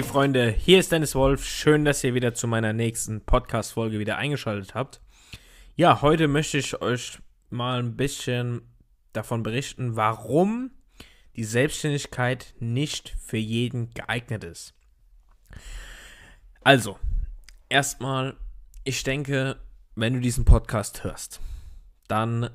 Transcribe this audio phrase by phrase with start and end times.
[0.00, 1.44] Hey Freunde, hier ist Dennis Wolf.
[1.44, 5.02] Schön, dass ihr wieder zu meiner nächsten Podcast-Folge wieder eingeschaltet habt.
[5.76, 7.18] Ja, heute möchte ich euch
[7.50, 8.62] mal ein bisschen
[9.12, 10.70] davon berichten, warum
[11.36, 14.72] die Selbstständigkeit nicht für jeden geeignet ist.
[16.62, 16.98] Also,
[17.68, 18.38] erstmal,
[18.84, 19.60] ich denke,
[19.96, 21.42] wenn du diesen Podcast hörst,
[22.08, 22.48] dann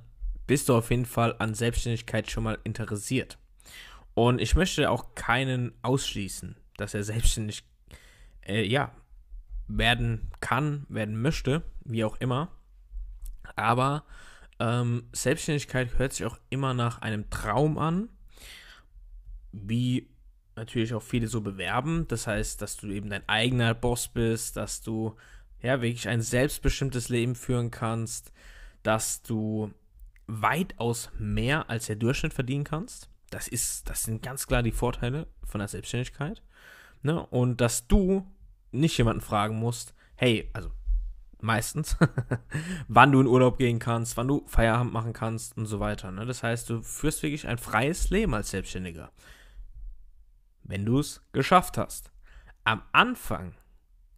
[0.48, 3.37] bist du auf jeden Fall an Selbstständigkeit schon mal interessiert.
[4.15, 7.64] Und ich möchte auch keinen ausschließen, dass er selbstständig,
[8.46, 8.92] äh, ja,
[9.68, 12.52] werden kann, werden möchte, wie auch immer.
[13.56, 14.06] Aber
[14.60, 18.10] ähm, Selbstständigkeit hört sich auch immer nach einem Traum an,
[19.52, 20.10] wie
[20.56, 22.07] natürlich auch viele so bewerben.
[22.07, 25.16] Das heißt, dass du eben dein eigener Boss bist, dass du
[25.61, 28.32] ja wirklich ein selbstbestimmtes Leben führen kannst,
[28.83, 29.74] dass du
[30.28, 33.09] weitaus mehr als der Durchschnitt verdienen kannst.
[33.30, 36.42] Das ist, das sind ganz klar die Vorteile von der Selbstständigkeit.
[37.06, 37.23] Ne?
[37.28, 38.25] Und dass du
[38.72, 40.72] nicht jemanden fragen musst, hey, also
[41.39, 41.95] meistens,
[42.88, 46.11] wann du in Urlaub gehen kannst, wann du Feierabend machen kannst und so weiter.
[46.11, 46.26] Ne?
[46.26, 49.11] Das heißt, du führst wirklich ein freies Leben als Selbstständiger.
[50.64, 52.11] Wenn du es geschafft hast.
[52.64, 53.53] Am Anfang,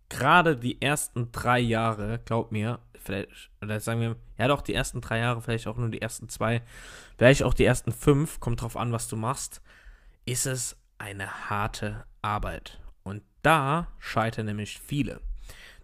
[0.08, 5.02] gerade die ersten drei Jahre, glaub mir, vielleicht, oder sagen wir, ja doch, die ersten
[5.02, 6.62] drei Jahre, vielleicht auch nur die ersten zwei,
[7.18, 9.62] vielleicht auch die ersten fünf, kommt drauf an, was du machst,
[10.24, 12.80] ist es eine harte Arbeit.
[13.04, 15.22] Und da scheitern nämlich viele.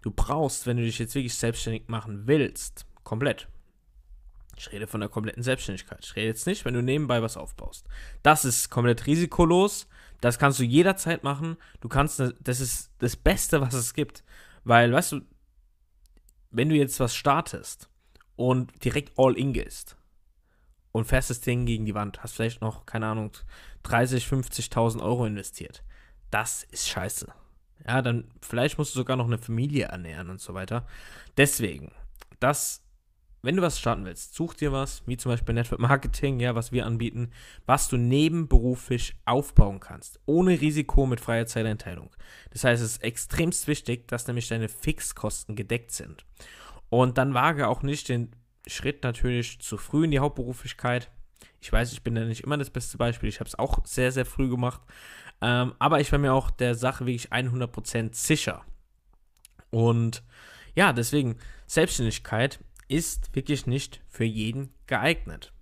[0.02, 3.48] Du brauchst, wenn du dich jetzt wirklich selbstständig machen willst, komplett.
[4.56, 6.04] Ich rede von der kompletten Selbstständigkeit.
[6.04, 7.86] Ich rede jetzt nicht, wenn du nebenbei was aufbaust.
[8.22, 9.88] Das ist komplett risikolos.
[10.20, 11.56] Das kannst du jederzeit machen.
[11.80, 14.22] Du kannst, das ist das Beste, was es gibt.
[14.62, 15.20] Weil, weißt du,
[16.50, 17.88] wenn du jetzt was startest
[18.36, 19.96] und direkt all in gehst
[20.92, 23.32] und fährst das Ding gegen die Wand, hast vielleicht noch, keine Ahnung,
[23.82, 25.82] 30, 50.000 Euro investiert.
[26.34, 27.32] Das ist scheiße.
[27.86, 30.84] Ja, dann vielleicht musst du sogar noch eine Familie ernähren und so weiter.
[31.36, 31.92] Deswegen,
[32.40, 32.82] das,
[33.42, 36.72] wenn du was starten willst, such dir was, wie zum Beispiel Network Marketing, ja, was
[36.72, 37.30] wir anbieten,
[37.66, 42.10] was du nebenberuflich aufbauen kannst, ohne Risiko mit freier Zeiteinteilung.
[42.50, 46.26] Das heißt, es ist extremst wichtig, dass nämlich deine Fixkosten gedeckt sind.
[46.88, 48.34] Und dann wage auch nicht den
[48.66, 51.12] Schritt natürlich zu früh in die Hauptberuflichkeit.
[51.60, 53.28] Ich weiß, ich bin da nicht immer das beste Beispiel.
[53.28, 54.80] Ich habe es auch sehr, sehr früh gemacht.
[55.44, 58.64] Ähm, aber ich war mir auch der Sache wirklich 100% sicher.
[59.68, 60.22] Und
[60.74, 65.52] ja, deswegen, Selbstständigkeit ist wirklich nicht für jeden geeignet.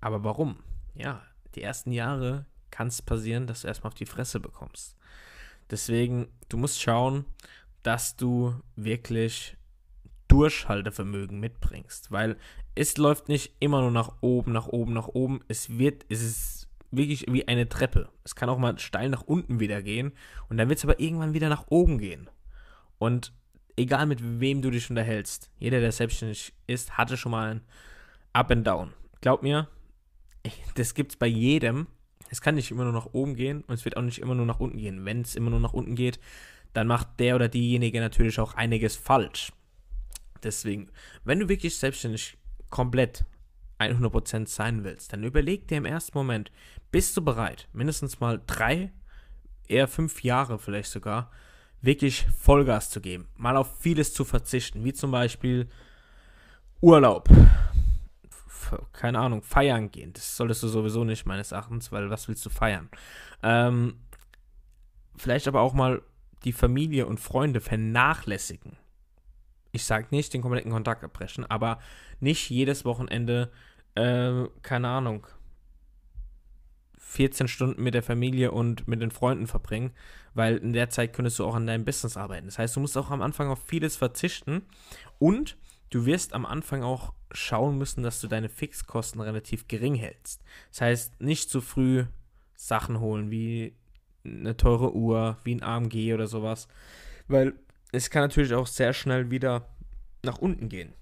[0.00, 0.56] Aber warum?
[0.94, 1.22] Ja,
[1.54, 4.96] die ersten Jahre kann es passieren, dass du erstmal auf die Fresse bekommst.
[5.70, 7.26] Deswegen, du musst schauen,
[7.84, 9.56] dass du wirklich
[10.26, 12.36] Durchhaltevermögen mitbringst, weil
[12.74, 15.42] es läuft nicht immer nur nach oben, nach oben, nach oben.
[15.46, 16.55] Es wird, es ist
[16.96, 18.08] wirklich wie eine Treppe.
[18.24, 20.12] Es kann auch mal steil nach unten wieder gehen
[20.48, 22.28] und dann wird es aber irgendwann wieder nach oben gehen.
[22.98, 23.32] Und
[23.76, 27.60] egal mit wem du dich unterhältst, jeder, der selbstständig ist, hatte schon mal ein
[28.32, 28.92] Up and Down.
[29.20, 29.68] Glaub mir,
[30.74, 31.86] das gibt es bei jedem.
[32.28, 34.46] Es kann nicht immer nur nach oben gehen und es wird auch nicht immer nur
[34.46, 35.04] nach unten gehen.
[35.04, 36.18] Wenn es immer nur nach unten geht,
[36.72, 39.52] dann macht der oder diejenige natürlich auch einiges falsch.
[40.42, 40.90] Deswegen,
[41.24, 42.36] wenn du wirklich selbstständig
[42.68, 43.24] komplett
[43.78, 46.50] 100% sein willst, dann überleg dir im ersten Moment,
[46.90, 48.92] bist du bereit, mindestens mal drei,
[49.68, 51.30] eher fünf Jahre vielleicht sogar,
[51.82, 55.68] wirklich Vollgas zu geben, mal auf vieles zu verzichten, wie zum Beispiel
[56.80, 57.28] Urlaub,
[58.92, 60.12] keine Ahnung, feiern gehen.
[60.12, 62.88] Das solltest du sowieso nicht, meines Erachtens, weil was willst du feiern?
[63.42, 63.98] Ähm,
[65.16, 66.02] vielleicht aber auch mal
[66.44, 68.76] die Familie und Freunde vernachlässigen
[69.76, 71.78] ich sage nicht den kompletten Kontakt abbrechen, aber
[72.18, 73.52] nicht jedes Wochenende,
[73.94, 75.26] äh, keine Ahnung,
[76.98, 79.92] 14 Stunden mit der Familie und mit den Freunden verbringen,
[80.34, 82.46] weil in der Zeit könntest du auch an deinem Business arbeiten.
[82.46, 84.62] Das heißt, du musst auch am Anfang auf vieles verzichten
[85.18, 85.56] und
[85.90, 90.42] du wirst am Anfang auch schauen müssen, dass du deine Fixkosten relativ gering hältst.
[90.70, 92.04] Das heißt, nicht zu früh
[92.54, 93.74] Sachen holen wie
[94.24, 96.68] eine teure Uhr, wie ein AMG oder sowas,
[97.28, 97.54] weil
[97.92, 99.68] es kann natürlich auch sehr schnell wieder
[100.22, 100.94] nach unten gehen.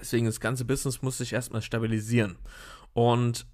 [0.00, 2.38] Deswegen das ganze Business muss sich erstmal stabilisieren.
[2.92, 3.46] Und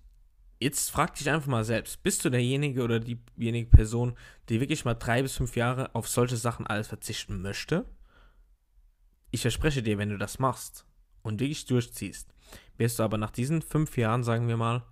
[0.61, 4.17] jetzt frag dich einfach mal selbst, bist du derjenige oder diejenige Person,
[4.49, 7.87] die wirklich mal drei bis fünf Jahre auf solche Sachen alles verzichten möchte?
[9.31, 10.87] Ich verspreche dir, wenn du das machst
[11.23, 12.33] und wirklich durchziehst,
[12.77, 14.85] wirst du aber nach diesen fünf Jahren, sagen wir mal,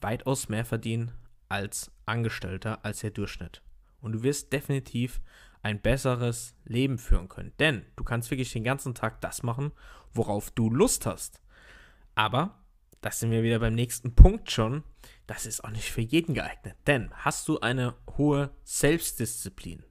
[0.00, 1.12] weitaus mehr verdienen
[1.48, 3.62] als Angestellter, als der Durchschnitt.
[4.00, 5.20] Und du wirst definitiv
[5.62, 7.52] ein besseres Leben führen können.
[7.58, 9.72] Denn du kannst wirklich den ganzen Tag das machen,
[10.12, 11.40] worauf du Lust hast.
[12.14, 12.58] Aber,
[13.00, 14.82] das sind wir wieder beim nächsten Punkt schon,
[15.26, 16.76] das ist auch nicht für jeden geeignet.
[16.86, 19.84] Denn hast du eine hohe Selbstdisziplin,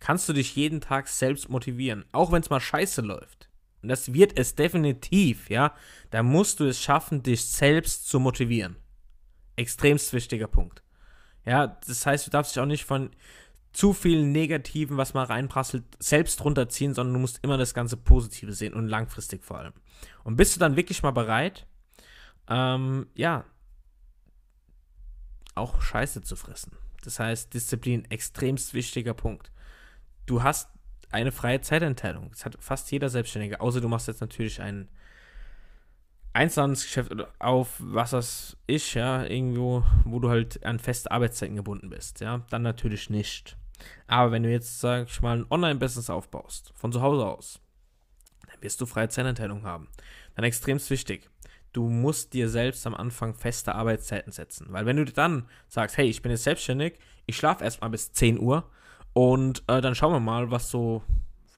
[0.00, 3.48] kannst du dich jeden Tag selbst motivieren, auch wenn es mal scheiße läuft.
[3.82, 5.74] Und das wird es definitiv, ja.
[6.10, 8.76] Da musst du es schaffen, dich selbst zu motivieren.
[9.54, 10.82] Extremst wichtiger Punkt.
[11.44, 13.10] Ja, das heißt, du darfst dich auch nicht von
[13.72, 18.52] zu viel Negativen, was mal reinprasselt, selbst runterziehen, sondern du musst immer das ganze Positive
[18.52, 19.74] sehen und langfristig vor allem.
[20.24, 21.66] Und bist du dann wirklich mal bereit,
[22.48, 23.44] ähm, ja,
[25.54, 26.72] auch Scheiße zu fressen.
[27.02, 29.50] Das heißt, Disziplin, extremst wichtiger Punkt.
[30.26, 30.68] Du hast
[31.10, 32.30] eine freie Zeiteinteilung.
[32.30, 34.88] Das hat fast jeder Selbstständige, außer du machst jetzt natürlich ein
[36.38, 42.20] Einzelhandelsgeschäft auf was das ist, ja, irgendwo, wo du halt an feste Arbeitszeiten gebunden bist,
[42.20, 43.56] ja, dann natürlich nicht.
[44.06, 47.60] Aber wenn du jetzt, sag ich mal, ein Online-Business aufbaust, von zu Hause aus,
[48.50, 49.88] dann wirst du freie Zeiteinteilung haben.
[50.34, 51.30] Dann extremst wichtig
[51.72, 54.66] du musst dir selbst am Anfang feste Arbeitszeiten setzen.
[54.70, 58.40] Weil wenn du dann sagst, hey, ich bin jetzt selbstständig, ich schlafe erstmal bis 10
[58.40, 58.64] Uhr
[59.12, 61.02] und äh, dann schauen wir mal, was so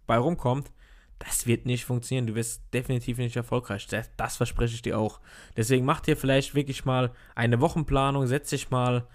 [0.06, 0.70] bei rumkommt,
[1.20, 2.26] das wird nicht funktionieren.
[2.26, 3.86] Du wirst definitiv nicht erfolgreich.
[3.86, 5.20] Das, das, verspreche ich dir auch.
[5.56, 9.06] Deswegen mach dir vielleicht wirklich mal eine Wochenplanung, setz dich mal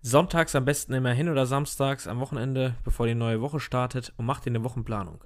[0.00, 4.26] sonntags am besten immer hin oder samstags am Wochenende, bevor die neue Woche startet und
[4.26, 5.22] mach dir eine Wochenplanung.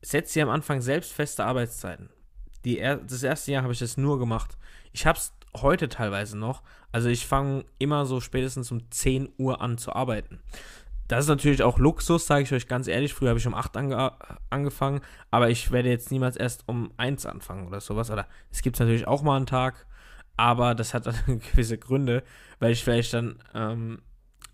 [0.00, 2.08] Setz dir am Anfang selbst feste Arbeitszeiten.
[2.64, 4.56] Die das erste Jahr habe ich das nur gemacht.
[4.92, 6.62] Ich habe es heute teilweise noch.
[6.92, 10.40] Also ich fange immer so spätestens um 10 Uhr an zu arbeiten.
[11.10, 13.14] Das ist natürlich auch Luxus, sage ich euch ganz ehrlich.
[13.14, 14.12] Früher habe ich um 8 ange
[14.48, 15.00] angefangen,
[15.32, 18.12] aber ich werde jetzt niemals erst um 1 anfangen oder sowas.
[18.12, 19.86] Oder es gibt natürlich auch mal einen Tag,
[20.36, 22.22] aber das hat dann gewisse Gründe,
[22.60, 24.02] weil ich vielleicht dann ähm,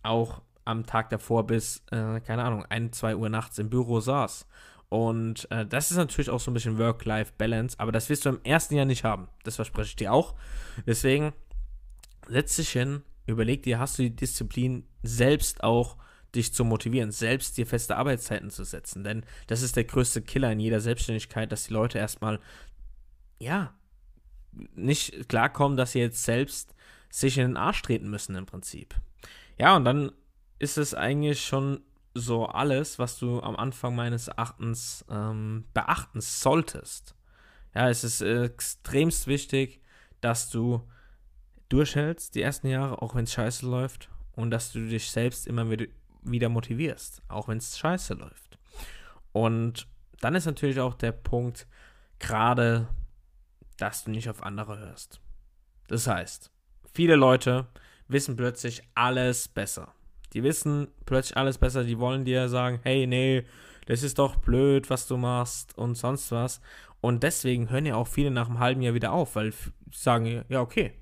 [0.02, 4.46] auch am Tag davor bis, äh, keine Ahnung, 1, 2 Uhr nachts im Büro saß.
[4.88, 8.40] Und äh, das ist natürlich auch so ein bisschen Work-Life-Balance, aber das wirst du im
[8.44, 9.28] ersten Jahr nicht haben.
[9.44, 10.34] Das verspreche ich dir auch.
[10.86, 11.34] Deswegen
[12.28, 15.98] setz dich hin, überleg dir, hast du die Disziplin selbst auch
[16.36, 19.02] dich zu motivieren, selbst dir feste Arbeitszeiten zu setzen.
[19.04, 22.38] Denn das ist der größte Killer in jeder Selbstständigkeit, dass die Leute erstmal,
[23.38, 23.74] ja,
[24.74, 26.74] nicht klarkommen, dass sie jetzt selbst
[27.10, 28.94] sich in den Arsch treten müssen im Prinzip.
[29.58, 30.12] Ja, und dann
[30.58, 31.80] ist es eigentlich schon
[32.14, 37.14] so alles, was du am Anfang meines Erachtens ähm, beachten solltest.
[37.74, 39.80] Ja, es ist äh, extremst wichtig,
[40.22, 40.82] dass du
[41.68, 45.70] durchhältst die ersten Jahre, auch wenn es scheiße läuft, und dass du dich selbst immer
[45.70, 45.86] wieder
[46.48, 48.58] motivierst, auch wenn es scheiße läuft.
[49.32, 49.86] Und
[50.20, 51.66] dann ist natürlich auch der Punkt,
[52.18, 52.88] gerade,
[53.76, 55.20] dass du nicht auf andere hörst.
[55.88, 56.50] Das heißt,
[56.92, 57.66] viele Leute
[58.08, 59.92] wissen plötzlich alles besser.
[60.32, 63.44] Die wissen plötzlich alles besser, die wollen dir sagen, hey, nee,
[63.86, 66.60] das ist doch blöd, was du machst und sonst was.
[67.00, 69.52] Und deswegen hören ja auch viele nach einem halben Jahr wieder auf, weil
[69.92, 70.92] sagen, ja, okay,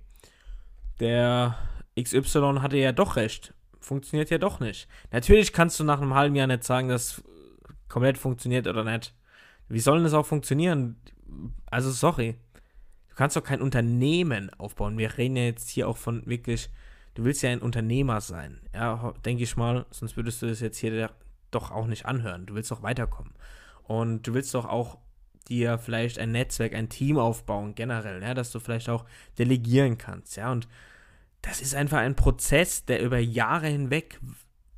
[1.00, 1.56] der
[1.98, 3.54] XY hatte ja doch recht.
[3.84, 4.88] Funktioniert ja doch nicht.
[5.12, 7.22] Natürlich kannst du nach einem halben Jahr nicht sagen, dass
[7.88, 9.14] komplett funktioniert oder nicht.
[9.68, 10.96] Wie soll denn das auch funktionieren?
[11.66, 12.36] Also, sorry.
[13.08, 14.98] Du kannst doch kein Unternehmen aufbauen.
[14.98, 16.70] Wir reden ja jetzt hier auch von wirklich
[17.14, 18.60] du willst ja ein Unternehmer sein.
[18.72, 21.10] Ja, denke ich mal, sonst würdest du das jetzt hier
[21.50, 22.46] doch auch nicht anhören.
[22.46, 23.32] Du willst doch weiterkommen.
[23.84, 24.98] Und du willst doch auch
[25.48, 29.04] dir vielleicht ein Netzwerk, ein Team aufbauen, generell, ja, dass du vielleicht auch
[29.38, 30.50] delegieren kannst, ja.
[30.50, 30.68] Und
[31.46, 34.20] das ist einfach ein Prozess, der über Jahre hinweg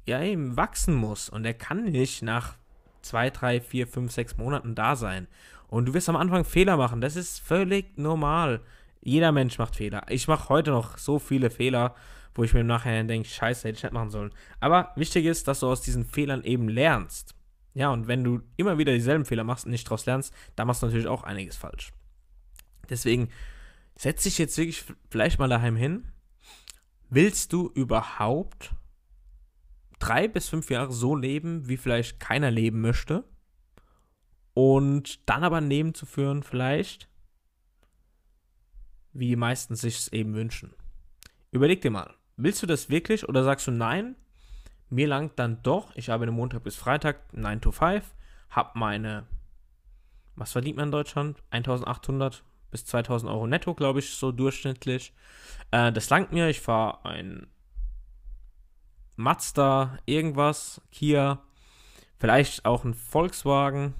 [0.06, 1.28] ja eben wachsen muss.
[1.28, 2.56] Und der kann nicht nach
[3.02, 5.26] zwei, drei, vier, fünf, sechs Monaten da sein.
[5.68, 7.00] Und du wirst am Anfang Fehler machen.
[7.00, 8.60] Das ist völlig normal.
[9.00, 10.04] Jeder Mensch macht Fehler.
[10.08, 11.94] Ich mache heute noch so viele Fehler
[12.36, 14.32] wo ich mir im Nachhinein denke, scheiße, hätte ich nicht machen sollen.
[14.60, 17.34] Aber wichtig ist, dass du aus diesen Fehlern eben lernst.
[17.74, 20.82] Ja, und wenn du immer wieder dieselben Fehler machst und nicht daraus lernst, dann machst
[20.82, 21.92] du natürlich auch einiges falsch.
[22.88, 23.28] Deswegen
[23.96, 26.04] setz dich jetzt wirklich vielleicht mal daheim hin.
[27.08, 28.74] Willst du überhaupt
[29.98, 33.24] drei bis fünf Jahre so leben, wie vielleicht keiner leben möchte?
[34.54, 37.08] Und dann aber ein Leben zu führen, vielleicht,
[39.12, 40.74] wie die meisten sich es eben wünschen.
[41.50, 44.14] Überleg dir mal, Willst du das wirklich oder sagst du nein?
[44.90, 48.14] Mir langt dann doch, ich arbeite Montag bis Freitag 9 to 5,
[48.50, 49.26] hab meine,
[50.36, 51.42] was verdient man in Deutschland?
[51.48, 55.12] 1800 bis 2000 Euro netto, glaube ich, so durchschnittlich.
[55.70, 57.46] Äh, das langt mir, ich fahre ein
[59.16, 61.42] Mazda, irgendwas, Kia,
[62.18, 63.94] vielleicht auch ein Volkswagen.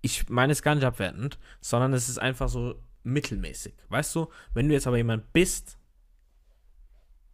[0.00, 3.74] Ich meine es gar nicht abwertend, sondern es ist einfach so mittelmäßig.
[3.88, 5.78] Weißt du, wenn du jetzt aber jemand bist,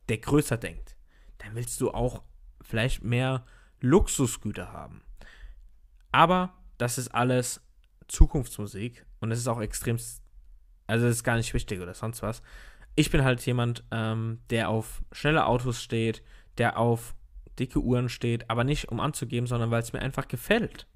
[0.09, 0.97] der größer denkt,
[1.39, 2.23] dann willst du auch
[2.63, 3.45] vielleicht mehr
[3.81, 5.03] Luxusgüter haben.
[6.13, 7.61] Aber das ist alles
[8.09, 9.99] Zukunftsmusik und es ist auch extrem,
[10.87, 12.43] also es ist gar nicht wichtig oder sonst was.
[12.95, 16.23] Ich bin halt jemand, ähm, der auf schnelle Autos steht,
[16.59, 17.17] der auf
[17.59, 20.87] dicke Uhren steht, aber nicht um anzugeben, sondern weil es mir einfach gefällt.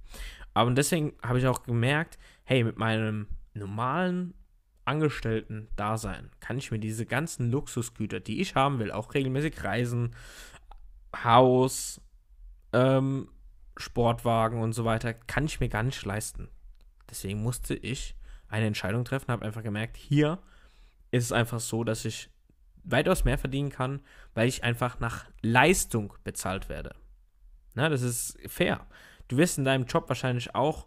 [0.54, 4.34] Aber deswegen habe ich auch gemerkt, hey, mit meinem normalen
[4.84, 10.14] Angestellten-Dasein kann ich mir diese ganzen Luxusgüter, die ich haben will, auch regelmäßig Reisen,
[11.24, 12.00] Haus,
[12.72, 13.28] ähm,
[13.76, 16.48] Sportwagen und so weiter, kann ich mir gar nicht leisten.
[17.08, 18.17] Deswegen musste ich
[18.48, 20.38] eine Entscheidung treffen, habe einfach gemerkt, hier
[21.10, 22.30] ist es einfach so, dass ich
[22.84, 24.00] weitaus mehr verdienen kann,
[24.34, 26.94] weil ich einfach nach Leistung bezahlt werde.
[27.74, 28.86] Na, das ist fair.
[29.28, 30.86] Du wirst in deinem Job wahrscheinlich auch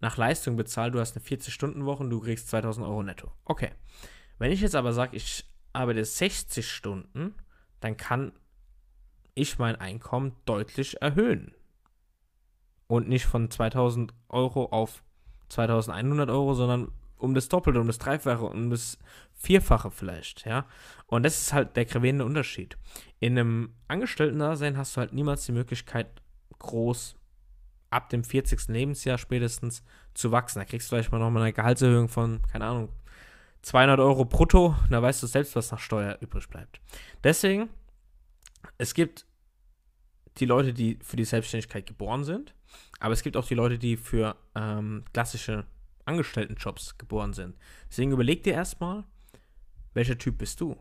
[0.00, 0.94] nach Leistung bezahlt.
[0.94, 3.32] Du hast eine 40-Stunden-Woche und du kriegst 2000 Euro netto.
[3.44, 3.72] Okay.
[4.38, 7.34] Wenn ich jetzt aber sage, ich arbeite 60 Stunden,
[7.80, 8.32] dann kann
[9.34, 11.54] ich mein Einkommen deutlich erhöhen.
[12.86, 15.02] Und nicht von 2000 Euro auf
[15.52, 18.98] 2100 Euro, sondern um das Doppelte, um das Dreifache, um das
[19.34, 20.66] Vierfache vielleicht, ja.
[21.06, 22.76] Und das ist halt der gravierende Unterschied.
[23.20, 26.08] In einem Angestellten-Dasein hast du halt niemals die Möglichkeit,
[26.58, 27.14] groß
[27.90, 28.68] ab dem 40.
[28.68, 30.58] Lebensjahr spätestens zu wachsen.
[30.58, 32.88] Da kriegst du vielleicht mal nochmal eine Gehaltserhöhung von, keine Ahnung,
[33.62, 34.74] 200 Euro brutto.
[34.90, 36.80] Da weißt du selbst, was nach Steuer übrig bleibt.
[37.22, 37.68] Deswegen,
[38.78, 39.26] es gibt
[40.38, 42.54] die Leute, die für die Selbstständigkeit geboren sind,
[43.02, 45.66] aber es gibt auch die Leute, die für ähm, klassische
[46.04, 47.56] Angestelltenjobs geboren sind.
[47.90, 49.02] Deswegen überleg dir erstmal,
[49.92, 50.76] welcher Typ bist du?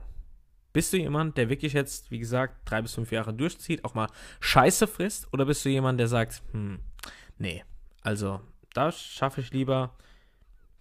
[0.71, 4.07] Bist du jemand, der wirklich jetzt, wie gesagt, drei bis fünf Jahre durchzieht, auch mal
[4.39, 5.33] Scheiße frisst?
[5.33, 6.79] Oder bist du jemand, der sagt, hm,
[7.39, 7.63] nee,
[8.03, 8.39] also
[8.73, 9.95] da schaffe ich lieber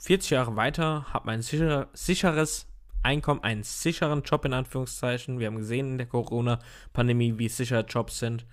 [0.03, 2.67] 40 Jahre weiter, habe mein sicher, sicheres
[3.03, 5.39] Einkommen, einen sicheren Job in Anführungszeichen.
[5.39, 8.45] Wir haben gesehen in der Corona-Pandemie, wie sicher Jobs sind.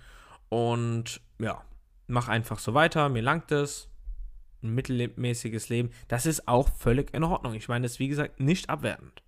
[0.48, 1.62] Und ja,
[2.08, 3.88] mach einfach so weiter, mir langt es.
[4.60, 7.54] Ein mittelmäßiges Leben, das ist auch völlig in Ordnung.
[7.54, 9.22] Ich meine das, ist, wie gesagt, nicht abwertend.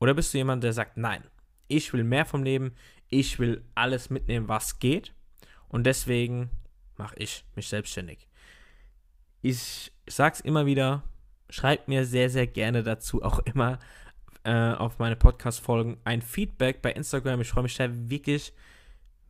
[0.00, 1.22] Oder bist du jemand, der sagt, nein,
[1.68, 2.74] ich will mehr vom Leben,
[3.08, 5.14] ich will alles mitnehmen, was geht.
[5.68, 6.50] Und deswegen
[6.96, 8.26] mache ich mich selbstständig.
[9.40, 11.04] Ich sag's immer wieder,
[11.48, 13.78] schreibt mir sehr, sehr gerne dazu auch immer
[14.44, 17.40] äh, auf meine Podcast-Folgen ein Feedback bei Instagram.
[17.40, 18.52] Ich freue mich da wirklich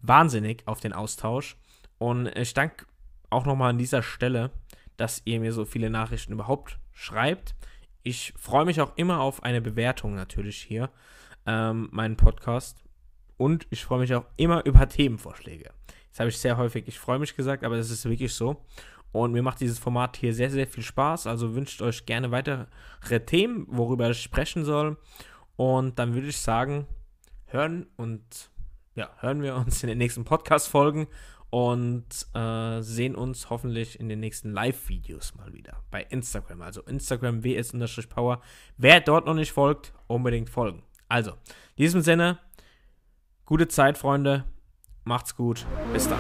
[0.01, 1.57] wahnsinnig auf den Austausch.
[1.99, 2.87] Und ich danke
[3.33, 4.51] auch nochmal an dieser Stelle,
[4.97, 7.55] dass ihr mir so viele Nachrichten überhaupt schreibt.
[8.03, 10.91] Ich freue mich auch immer auf eine Bewertung natürlich hier,
[11.47, 12.85] ähm, meinen Podcast.
[13.37, 15.71] Und ich freue mich auch immer über Themenvorschläge.
[16.11, 18.65] Das habe ich sehr häufig, ich freue mich gesagt, aber das ist wirklich so.
[19.13, 21.27] Und mir macht dieses Format hier sehr, sehr viel Spaß.
[21.27, 22.67] Also wünscht euch gerne weitere
[23.27, 24.97] Themen, worüber ich sprechen soll.
[25.57, 26.87] Und dann würde ich sagen,
[27.47, 28.51] hören und
[28.95, 31.09] ja, hören wir uns in den nächsten Podcast-Folgen
[31.53, 36.63] und äh, sehen uns hoffentlich in den nächsten Live-Videos mal wieder bei Instagram.
[36.63, 38.41] Also Instagram ws-power.
[38.79, 40.83] Wer dort noch nicht folgt, unbedingt folgen.
[41.09, 41.37] Also, in
[41.77, 42.39] diesem Sinne,
[43.45, 44.45] gute Zeit, Freunde.
[45.05, 45.67] Macht's gut.
[45.93, 46.19] Bis dann.